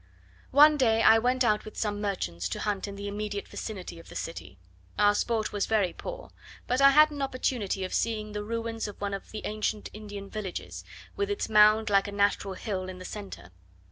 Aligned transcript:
One 0.49 0.77
day 0.77 1.03
I 1.03 1.19
went 1.19 1.43
out 1.43 1.63
with 1.63 1.77
some 1.77 2.01
merchants 2.01 2.49
to 2.49 2.59
hunt 2.61 2.87
in 2.87 2.95
the 2.95 3.07
immediate 3.07 3.47
vicinity 3.47 3.99
of 3.99 4.09
the 4.09 4.15
city. 4.15 4.57
Our 4.97 5.13
sport 5.13 5.53
was 5.53 5.67
very 5.67 5.93
poor; 5.93 6.31
but 6.65 6.81
I 6.81 6.89
had 6.89 7.11
an 7.11 7.21
opportunity 7.21 7.83
of 7.83 7.93
seeing 7.93 8.31
the 8.31 8.43
ruins 8.43 8.87
of 8.87 8.99
one 8.99 9.13
of 9.13 9.29
the 9.29 9.45
ancient 9.45 9.91
Indian 9.93 10.27
villages, 10.27 10.83
with 11.15 11.29
its 11.29 11.49
mound 11.49 11.91
like 11.91 12.07
a 12.07 12.11
natural 12.11 12.55
hill 12.55 12.89
in 12.89 12.97
the 12.97 13.05
centre. 13.05 13.51